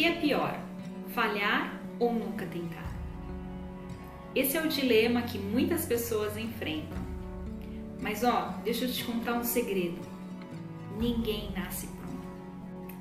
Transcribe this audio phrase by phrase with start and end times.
[0.00, 0.58] que é pior,
[1.14, 2.90] falhar ou nunca tentar?
[4.34, 6.96] Esse é o dilema que muitas pessoas enfrentam.
[8.00, 9.98] Mas ó, deixa eu te contar um segredo.
[10.98, 12.26] Ninguém nasce pronto.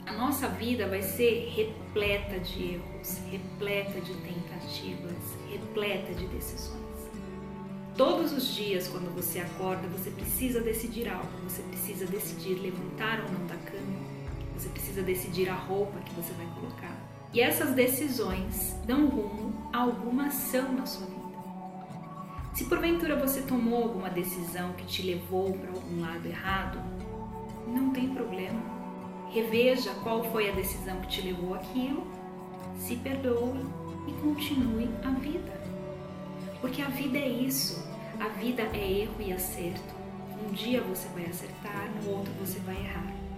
[0.07, 6.79] A nossa vida vai ser repleta de erros, repleta de tentativas, repleta de decisões.
[7.95, 11.29] Todos os dias, quando você acorda, você precisa decidir algo.
[11.47, 14.18] Você precisa decidir levantar ou não da cama.
[14.59, 16.93] Você precisa decidir a roupa que você vai colocar.
[17.31, 21.19] E essas decisões dão rumo a alguma ação na sua vida.
[22.53, 26.77] Se porventura você tomou alguma decisão que te levou para algum lado errado,
[27.67, 28.59] não tem problema.
[29.29, 32.05] Reveja qual foi a decisão que te levou aquilo,
[32.75, 33.63] se perdoe
[34.07, 35.53] e continue a vida.
[36.59, 37.81] Porque a vida é isso.
[38.19, 39.95] A vida é erro e acerto.
[40.43, 43.28] Um dia você vai acertar, no outro você vai errar.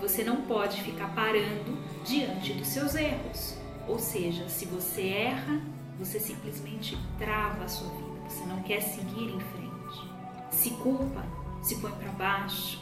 [0.00, 3.56] Você não pode ficar parando diante dos seus erros.
[3.86, 5.60] Ou seja, se você erra,
[5.98, 8.28] você simplesmente trava a sua vida.
[8.28, 10.10] Você não quer seguir em frente.
[10.50, 11.24] Se culpa,
[11.62, 12.78] se põe para baixo,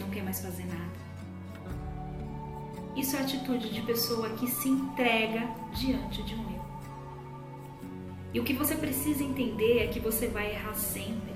[0.00, 1.06] não quer mais fazer nada.
[2.96, 6.66] Isso é atitude de pessoa que se entrega diante de um erro.
[8.32, 11.34] E o que você precisa entender é que você vai errar sempre.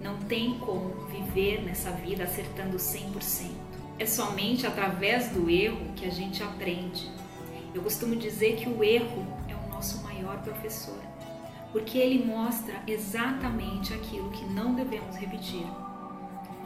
[0.00, 3.71] Não tem como viver nessa vida acertando 100%.
[4.02, 7.08] É somente através do erro que a gente aprende.
[7.72, 10.98] Eu costumo dizer que o erro é o nosso maior professor,
[11.70, 15.64] porque ele mostra exatamente aquilo que não devemos repetir.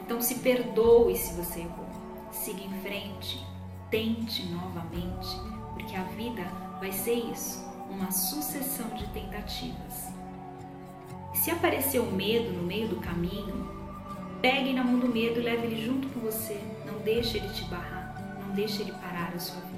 [0.03, 1.85] Então se perdoe se você errou.
[2.31, 3.45] Siga em frente,
[3.91, 5.29] tente novamente,
[5.75, 6.41] porque a vida
[6.79, 10.11] vai ser isso uma sucessão de tentativas.
[11.35, 13.56] Se aparecer o medo no meio do caminho,
[14.41, 16.59] pegue na mão do medo e leve ele junto com você.
[16.85, 19.77] Não deixe ele te barrar, não deixe ele parar a sua vida.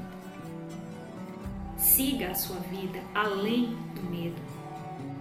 [1.78, 4.42] Siga a sua vida além do medo.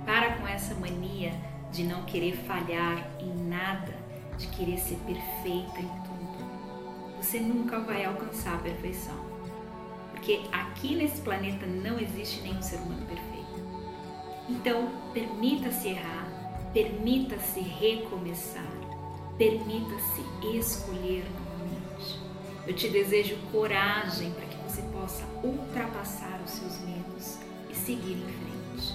[0.04, 1.32] Para com essa mania
[1.70, 3.94] de não querer falhar em nada,
[4.36, 6.18] de querer ser perfeita em tudo.
[7.20, 9.28] Você nunca vai alcançar a perfeição
[10.28, 13.48] porque aqui nesse planeta não existe nenhum ser humano perfeito.
[14.46, 16.28] Então, permita-se errar,
[16.74, 18.70] permita-se recomeçar,
[19.38, 20.20] permita-se
[20.56, 22.18] escolher novamente.
[22.66, 27.38] Eu te desejo coragem para que você possa ultrapassar os seus medos
[27.70, 28.94] e seguir em frente.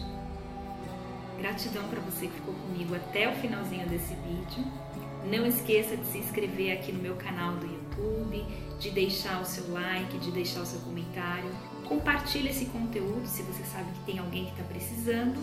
[1.40, 4.66] Gratidão para você que ficou comigo até o finalzinho desse vídeo.
[5.26, 8.46] Não esqueça de se inscrever aqui no meu canal do YouTube,
[8.78, 11.50] de deixar o seu like, de deixar o seu comentário.
[11.88, 15.40] Compartilhe esse conteúdo se você sabe que tem alguém que está precisando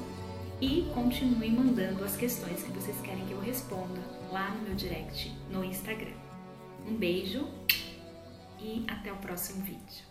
[0.61, 4.01] e continue mandando as questões que vocês querem que eu responda
[4.31, 6.13] lá no meu direct no Instagram.
[6.87, 7.49] Um beijo
[8.59, 10.10] e até o próximo vídeo.